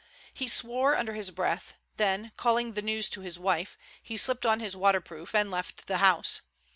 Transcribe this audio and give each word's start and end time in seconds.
He 0.33 0.47
swore 0.47 0.95
under 0.95 1.13
his 1.13 1.29
breath, 1.29 1.75
then, 1.97 2.31
calling 2.35 2.73
the 2.73 2.81
news 2.81 3.07
to 3.09 3.21
his 3.21 3.37
wife, 3.37 3.77
he 4.01 4.17
slipped 4.17 4.47
on 4.47 4.59
his 4.59 4.75
waterproof 4.75 5.35
and 5.35 5.51
left 5.51 5.85
the 5.85 5.97
house. 5.97 6.41